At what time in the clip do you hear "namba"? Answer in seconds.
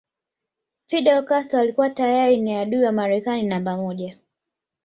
3.43-3.77